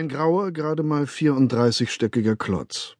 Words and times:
Ein 0.00 0.08
grauer, 0.08 0.50
gerade 0.50 0.82
mal 0.82 1.04
34-stöckiger 1.04 2.34
Klotz. 2.34 2.94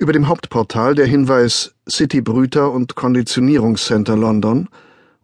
Über 0.00 0.12
dem 0.12 0.26
Hauptportal 0.26 0.96
der 0.96 1.06
Hinweis 1.06 1.76
City 1.88 2.20
Brüter 2.20 2.72
und 2.72 2.96
Konditionierungscenter 2.96 4.16
London 4.16 4.68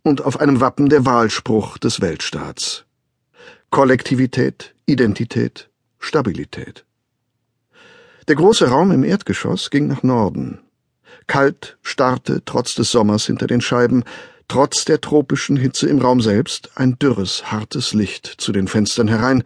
und 0.05 0.25
auf 0.25 0.39
einem 0.39 0.61
Wappen 0.61 0.89
der 0.89 1.05
Wahlspruch 1.05 1.79
des 1.79 2.01
Weltstaats. 2.01 2.85
Kollektivität, 3.71 4.73
Identität, 4.87 5.69
Stabilität. 5.99 6.85
Der 8.29 8.37
große 8.37 8.69
Raum 8.69 8.93
im 8.93 9.03
Erdgeschoss 9.03 9.71
ging 9.71 9.89
nach 9.89 10.05
Norden. 10.05 10.61
Kalt 11.27 11.77
starrte, 11.83 12.43
trotz 12.45 12.77
des 12.77 12.93
Sommers 12.93 13.27
hinter 13.27 13.49
den 13.49 13.61
Scheiben, 13.61 14.05
trotz 14.47 14.85
der 14.85 15.01
tropischen 15.01 15.57
Hitze 15.57 15.89
im 15.89 15.99
Raum 15.99 16.21
selbst, 16.21 16.71
ein 16.77 16.97
dürres, 17.01 17.51
hartes 17.51 17.95
Licht 17.95 18.27
zu 18.39 18.53
den 18.53 18.69
Fenstern 18.69 19.09
herein, 19.09 19.43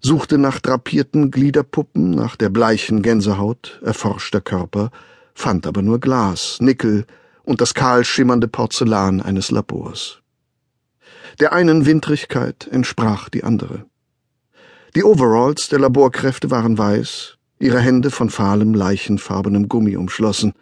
suchte 0.00 0.38
nach 0.38 0.60
drapierten 0.60 1.30
Gliederpuppen, 1.30 2.10
nach 2.10 2.36
der 2.36 2.48
bleichen 2.48 3.02
Gänsehaut 3.02 3.80
erforschter 3.84 4.40
Körper, 4.40 4.90
fand 5.34 5.66
aber 5.66 5.82
nur 5.82 6.00
Glas, 6.00 6.58
Nickel 6.60 7.06
und 7.42 7.60
das 7.60 7.74
kahl 7.74 8.04
schimmernde 8.04 8.48
Porzellan 8.48 9.20
eines 9.20 9.50
Labors. 9.50 10.20
Der 11.38 11.52
einen 11.52 11.86
Windrigkeit 11.86 12.68
entsprach 12.70 13.28
die 13.28 13.44
andere. 13.44 13.84
Die 14.96 15.04
Overalls 15.04 15.68
der 15.68 15.78
Laborkräfte 15.78 16.50
waren 16.50 16.76
weiß, 16.76 17.36
ihre 17.58 17.78
Hände 17.78 18.10
von 18.10 18.30
fahlem, 18.30 18.74
leichenfarbenem 18.74 19.68
Gummi 19.68 19.96
umschlossen. 19.96 20.52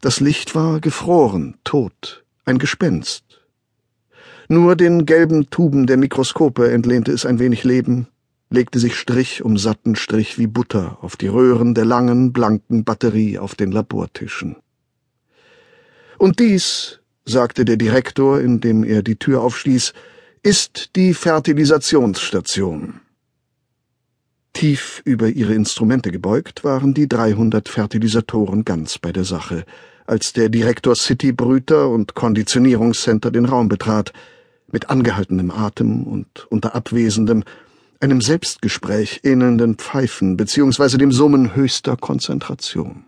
Das 0.00 0.20
Licht 0.20 0.54
war 0.54 0.80
gefroren, 0.80 1.56
tot, 1.64 2.24
ein 2.44 2.58
Gespenst. 2.58 3.24
Nur 4.48 4.76
den 4.76 5.04
gelben 5.04 5.50
Tuben 5.50 5.86
der 5.86 5.98
Mikroskope 5.98 6.70
entlehnte 6.70 7.12
es 7.12 7.26
ein 7.26 7.38
wenig 7.38 7.64
Leben, 7.64 8.08
legte 8.50 8.78
sich 8.78 8.96
Strich 8.96 9.42
um 9.42 9.58
satten 9.58 9.96
Strich 9.96 10.38
wie 10.38 10.46
Butter 10.46 10.98
auf 11.02 11.16
die 11.16 11.28
Röhren 11.28 11.74
der 11.74 11.84
langen, 11.84 12.32
blanken 12.32 12.84
Batterie 12.84 13.38
auf 13.38 13.54
den 13.54 13.72
Labortischen. 13.72 14.56
Und 16.18 16.40
dies, 16.40 17.00
sagte 17.24 17.64
der 17.64 17.76
Direktor, 17.76 18.40
indem 18.40 18.84
er 18.84 19.02
die 19.02 19.16
Tür 19.16 19.42
aufstieß, 19.42 19.92
ist 20.42 20.96
die 20.96 21.14
Fertilisationsstation. 21.14 23.00
Tief 24.52 25.02
über 25.04 25.28
ihre 25.28 25.54
Instrumente 25.54 26.10
gebeugt 26.10 26.64
waren 26.64 26.94
die 26.94 27.06
300 27.06 27.68
Fertilisatoren 27.68 28.64
ganz 28.64 28.98
bei 28.98 29.12
der 29.12 29.24
Sache, 29.24 29.64
als 30.06 30.32
der 30.32 30.48
Direktor 30.48 30.96
City 30.96 31.32
Brüter 31.32 31.90
und 31.90 32.14
Konditionierungscenter 32.14 33.30
den 33.30 33.44
Raum 33.44 33.68
betrat, 33.68 34.12
mit 34.70 34.90
angehaltenem 34.90 35.50
Atem 35.50 36.04
und 36.04 36.46
unter 36.50 36.74
abwesendem, 36.74 37.44
einem 38.00 38.20
Selbstgespräch 38.20 39.20
ähnelnden 39.24 39.76
Pfeifen 39.76 40.36
beziehungsweise 40.36 40.98
dem 40.98 41.12
Summen 41.12 41.56
höchster 41.56 41.96
Konzentration. 41.96 43.04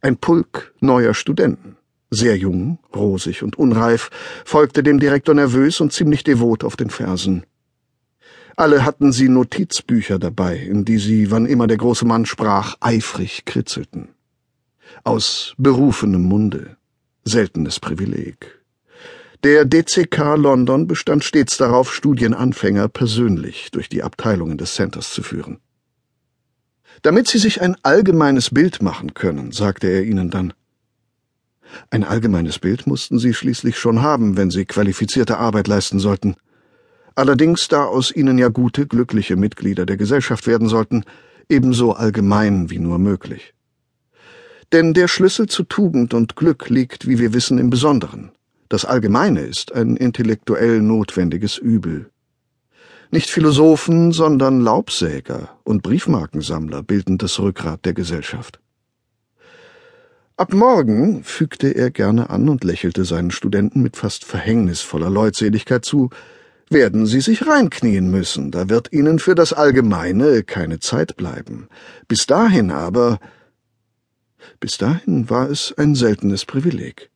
Ein 0.00 0.16
Pulk 0.16 0.74
neuer 0.80 1.14
Studenten, 1.14 1.76
sehr 2.10 2.36
jung, 2.36 2.78
rosig 2.94 3.42
und 3.42 3.58
unreif, 3.58 4.10
folgte 4.44 4.82
dem 4.82 4.98
Direktor 4.98 5.34
nervös 5.34 5.80
und 5.80 5.92
ziemlich 5.92 6.24
devot 6.24 6.64
auf 6.64 6.76
den 6.76 6.90
Fersen. 6.90 7.44
Alle 8.56 8.84
hatten 8.84 9.12
sie 9.12 9.28
Notizbücher 9.28 10.18
dabei, 10.18 10.56
in 10.56 10.84
die 10.84 10.98
sie, 10.98 11.30
wann 11.30 11.46
immer 11.46 11.66
der 11.66 11.76
große 11.76 12.04
Mann 12.04 12.26
sprach, 12.26 12.76
eifrig 12.80 13.44
kritzelten. 13.44 14.08
Aus 15.04 15.54
berufenem 15.56 16.22
Munde. 16.24 16.76
Seltenes 17.24 17.78
Privileg. 17.78 18.59
Der 19.42 19.64
DCK 19.64 20.36
London 20.36 20.86
bestand 20.86 21.24
stets 21.24 21.56
darauf, 21.56 21.94
Studienanfänger 21.94 22.88
persönlich 22.88 23.70
durch 23.70 23.88
die 23.88 24.02
Abteilungen 24.02 24.58
des 24.58 24.74
Centers 24.74 25.14
zu 25.14 25.22
führen. 25.22 25.60
Damit 27.00 27.28
Sie 27.28 27.38
sich 27.38 27.62
ein 27.62 27.74
allgemeines 27.82 28.50
Bild 28.50 28.82
machen 28.82 29.14
können, 29.14 29.52
sagte 29.52 29.86
er 29.86 30.04
ihnen 30.04 30.28
dann. 30.28 30.52
Ein 31.88 32.04
allgemeines 32.04 32.58
Bild 32.58 32.86
mussten 32.86 33.18
Sie 33.18 33.32
schließlich 33.32 33.78
schon 33.78 34.02
haben, 34.02 34.36
wenn 34.36 34.50
Sie 34.50 34.66
qualifizierte 34.66 35.38
Arbeit 35.38 35.68
leisten 35.68 36.00
sollten. 36.00 36.36
Allerdings, 37.14 37.68
da 37.68 37.84
aus 37.84 38.14
Ihnen 38.14 38.36
ja 38.36 38.48
gute, 38.48 38.86
glückliche 38.86 39.36
Mitglieder 39.36 39.86
der 39.86 39.96
Gesellschaft 39.96 40.46
werden 40.46 40.68
sollten, 40.68 41.04
ebenso 41.48 41.92
allgemein 41.92 42.68
wie 42.68 42.78
nur 42.78 42.98
möglich. 42.98 43.54
Denn 44.72 44.92
der 44.92 45.08
Schlüssel 45.08 45.46
zu 45.46 45.62
Tugend 45.62 46.12
und 46.12 46.36
Glück 46.36 46.68
liegt, 46.68 47.08
wie 47.08 47.18
wir 47.18 47.32
wissen, 47.32 47.56
im 47.56 47.70
Besonderen. 47.70 48.32
Das 48.70 48.84
Allgemeine 48.84 49.40
ist 49.40 49.74
ein 49.74 49.96
intellektuell 49.96 50.80
notwendiges 50.80 51.58
Übel. 51.58 52.08
Nicht 53.10 53.28
Philosophen, 53.28 54.12
sondern 54.12 54.60
Laubsäger 54.60 55.58
und 55.64 55.82
Briefmarkensammler 55.82 56.84
bilden 56.84 57.18
das 57.18 57.40
Rückgrat 57.40 57.84
der 57.84 57.94
Gesellschaft. 57.94 58.60
Ab 60.36 60.52
morgen, 60.52 61.24
fügte 61.24 61.74
er 61.74 61.90
gerne 61.90 62.30
an 62.30 62.48
und 62.48 62.62
lächelte 62.62 63.04
seinen 63.04 63.32
Studenten 63.32 63.82
mit 63.82 63.96
fast 63.96 64.24
verhängnisvoller 64.24 65.10
Leutseligkeit 65.10 65.84
zu, 65.84 66.10
werden 66.68 67.06
sie 67.06 67.20
sich 67.20 67.48
reinknien 67.48 68.08
müssen, 68.08 68.52
da 68.52 68.68
wird 68.68 68.92
ihnen 68.92 69.18
für 69.18 69.34
das 69.34 69.52
Allgemeine 69.52 70.44
keine 70.44 70.78
Zeit 70.78 71.16
bleiben. 71.16 71.68
Bis 72.06 72.26
dahin 72.26 72.70
aber 72.70 73.18
bis 74.60 74.78
dahin 74.78 75.28
war 75.28 75.50
es 75.50 75.74
ein 75.76 75.96
seltenes 75.96 76.46
Privileg 76.46 77.10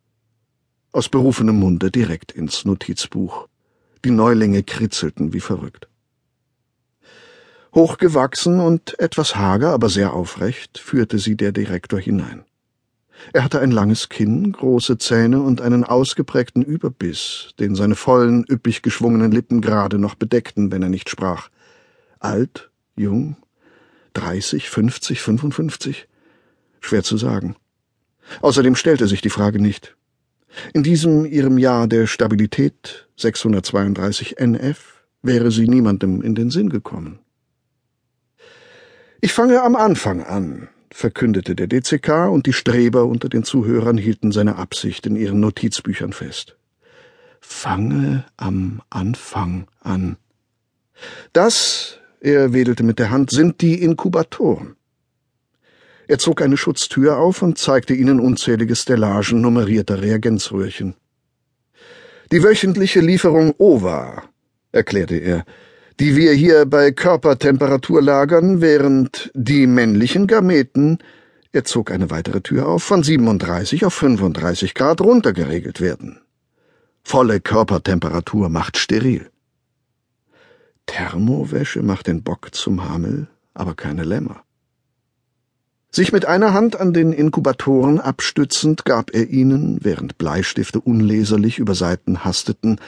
aus 0.95 1.09
berufenem 1.09 1.57
Munde 1.57 1.91
direkt 1.91 2.33
ins 2.33 2.65
Notizbuch. 2.65 3.49
Die 4.05 4.11
Neulinge 4.11 4.63
kritzelten 4.63 5.33
wie 5.33 5.41
verrückt. 5.41 5.89
Hochgewachsen 7.75 8.61
und 8.61 8.99
etwas 9.01 9.35
hager, 9.35 9.71
aber 9.71 9.89
sehr 9.89 10.13
aufrecht, 10.13 10.79
führte 10.79 11.19
sie 11.19 11.37
der 11.37 11.51
Direktor 11.51 11.99
hinein. 11.99 12.45
Er 13.33 13.43
hatte 13.43 13.61
ein 13.61 13.73
langes 13.73 14.09
Kinn, 14.09 14.53
große 14.53 14.99
Zähne 14.99 15.41
und 15.41 15.61
einen 15.61 15.83
ausgeprägten 15.83 16.63
Überbiss, 16.63 17.51
den 17.59 17.75
seine 17.75 17.97
vollen, 17.97 18.45
üppig 18.49 18.83
geschwungenen 18.83 19.33
Lippen 19.33 19.61
gerade 19.61 19.99
noch 19.99 20.15
bedeckten, 20.15 20.71
wenn 20.71 20.83
er 20.83 20.89
nicht 20.89 21.11
sprach. 21.11 21.49
Alt, 22.21 22.71
jung, 22.95 23.37
dreißig, 24.13 24.71
fünfzig, 24.71 25.23
fünfundfünfzig? 25.23 26.07
Schwer 26.81 27.03
zu 27.03 27.17
sagen. 27.17 27.57
Außerdem 28.43 28.77
stellte 28.77 29.09
sich 29.09 29.21
die 29.21 29.31
Frage 29.31 29.61
nicht. 29.61 29.97
In 30.73 30.83
diesem 30.83 31.25
ihrem 31.25 31.59
Jahr 31.59 31.87
der 31.87 32.07
Stabilität 32.07 33.09
632 33.17 34.39
NF 34.39 35.05
wäre 35.23 35.51
sie 35.51 35.69
niemandem 35.69 36.23
in 36.23 36.35
den 36.35 36.51
Sinn 36.51 36.69
gekommen. 36.69 37.19
Ich 39.21 39.33
fange 39.33 39.63
am 39.63 39.75
Anfang 39.75 40.23
an, 40.23 40.69
verkündete 40.91 41.57
der 41.57 41.67
DCK, 41.67 42.29
und 42.31 42.47
die 42.47 42.53
Streber 42.53 43.07
unter 43.07 43.29
den 43.29 43.43
Zuhörern 43.43 43.97
hielten 43.97 44.33
seine 44.33 44.57
Absicht 44.57 45.07
in 45.07 45.17
ihren 45.17 45.41
Notizbüchern 45.41 46.13
fest. 46.13 46.57
Fange 47.41 48.25
am 48.37 48.83
Anfang 48.91 49.67
an. 49.81 50.17
Das, 51.33 51.99
er 52.21 52.53
wedelte 52.53 52.83
mit 52.83 52.99
der 52.99 53.11
Hand, 53.11 53.31
sind 53.31 53.61
die 53.61 53.83
Inkubatoren. 53.83 54.77
Er 56.07 56.19
zog 56.19 56.43
eine 56.43 56.57
Schutztür 56.57 57.19
auf 57.19 57.43
und 57.43 57.59
zeigte 57.59 57.95
ihnen 57.95 58.21
unzählige 58.21 58.77
Stellagen 58.77 59.41
nummerierter 59.41 60.03
Reagenzröhrchen. 60.03 60.95
Die 62.33 62.43
wöchentliche 62.43 63.01
Lieferung 63.01 63.55
OVA, 63.59 64.23
erklärte 64.73 65.17
er, 65.17 65.45
die 66.01 66.17
wir 66.17 66.33
hier 66.33 66.67
bei 66.67 66.91
Körpertemperatur 66.91 68.03
lagern, 68.03 68.61
während 68.61 69.31
die 69.35 69.67
männlichen 69.67 70.27
Gameten, 70.27 70.99
er 71.53 71.65
zog 71.65 71.93
eine 71.93 72.11
weitere 72.11 72.41
Tür 72.41 72.67
auf, 72.67 72.83
von 72.83 73.05
37 73.05 73.85
auf 73.85 73.95
35 73.95 74.75
Grad 74.75 75.01
runtergeregelt 75.01 75.81
werden. 75.81 76.21
Volle 77.05 77.41
Körpertemperatur 77.41 78.49
macht 78.49 78.77
steril. 78.77 79.31
Thermowäsche 80.87 81.83
macht 81.83 82.09
den 82.09 82.25
Bock 82.25 82.53
zum 82.55 82.89
Hamel, 82.89 83.29
aber 83.55 83.75
keine 83.75 84.03
Lämmer. 84.03 84.43
Sich 85.95 86.11
mit 86.11 86.27
einer 86.27 86.53
Hand 86.53 86.81
an 86.81 86.93
den 86.93 87.13
Inkubatoren 87.13 88.01
abstützend 88.01 88.85
gab 88.85 89.15
er 89.15 89.29
ihnen, 89.31 89.79
während 89.81 90.19
Bleistifte 90.19 90.81
unleserlich 90.81 91.61
über 91.61 91.77
Seiten 91.77 92.25
hasteten, 92.25 92.81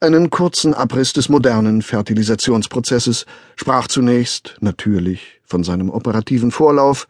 einen 0.00 0.30
kurzen 0.30 0.72
Abriss 0.72 1.12
des 1.12 1.28
modernen 1.28 1.82
Fertilisationsprozesses, 1.82 3.26
sprach 3.54 3.88
zunächst, 3.88 4.56
natürlich, 4.60 5.42
von 5.44 5.62
seinem 5.62 5.90
operativen 5.90 6.50
Vorlauf, 6.50 7.06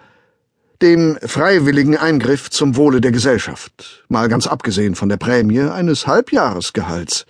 dem 0.82 1.17
freiwilligen 1.23 1.96
Eingriff 1.96 2.50
zum 2.50 2.75
Wohle 2.75 3.00
der 3.00 3.12
Gesellschaft, 3.12 4.05
mal 4.08 4.29
ganz 4.29 4.49
abgesehen 4.49 4.96
von 4.96 5.08
der 5.08 5.19
Prämie 5.19 5.61
eines 5.61 6.08
Halbjahresgehalts, 6.08 7.26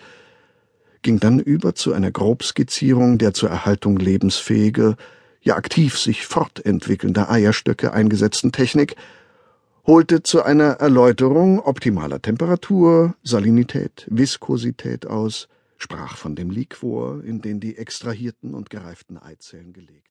ging 1.03 1.21
dann 1.21 1.41
über 1.41 1.75
zu 1.75 1.93
einer 1.93 2.11
Grobskizzierung 2.11 3.19
der 3.19 3.35
zur 3.35 3.51
Erhaltung 3.51 3.99
lebensfähiger, 3.99 4.97
ja 5.49 5.57
aktiv 5.57 5.99
sich 5.99 6.27
fortentwickelnder 6.27 7.31
Eierstöcke 7.31 7.93
eingesetzten 7.93 8.53
Technik, 8.53 8.95
holte 9.87 10.23
zu 10.23 10.43
einer 10.43 10.75
Erläuterung 10.75 11.59
optimaler 11.59 12.21
Temperatur, 12.21 13.15
Salinität, 13.25 14.07
Viskosität 14.11 15.07
aus, 15.07 15.49
sprach 15.79 16.17
von 16.17 16.37
dem 16.37 16.51
Liquor, 16.51 17.25
in 17.25 17.41
den 17.41 17.61
die 17.61 17.79
extrahierten 17.79 18.55
und 18.55 18.69
gereiften 18.69 19.17
Eizellen 19.17 19.73
gelegt 19.73 20.05